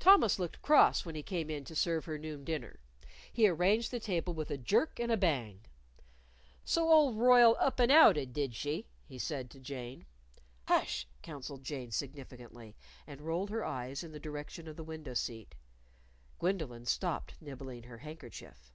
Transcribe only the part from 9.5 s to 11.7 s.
to Jane. "Hush!" counseled